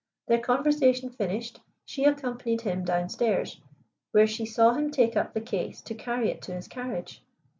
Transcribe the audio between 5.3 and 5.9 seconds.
the case